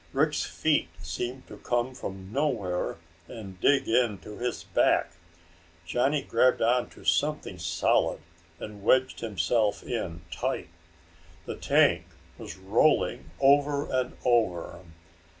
Rick's 0.13 0.43
feet 0.43 0.89
seemed 0.97 1.45
to 1.45 1.57
come 1.57 1.93
from 1.93 2.31
nowhere 2.33 2.97
and 3.27 3.59
dig 3.61 3.87
into 3.87 4.35
his 4.39 4.63
back. 4.63 5.11
Johnny 5.85 6.23
grabbed 6.23 6.59
on 6.59 6.89
to 6.89 7.05
something 7.05 7.59
solid 7.59 8.19
and 8.59 8.81
wedged 8.81 9.19
himself 9.19 9.83
in 9.83 10.21
tight. 10.31 10.69
The 11.45 11.55
tank 11.55 12.05
was 12.39 12.57
rolling 12.57 13.29
over 13.39 13.85
and 13.93 14.17
over. 14.25 14.79